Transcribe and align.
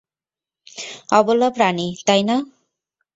অবলা 1.11 1.49
প্রাণি, 1.55 1.87
তাই 2.07 2.21
না? 2.23 2.35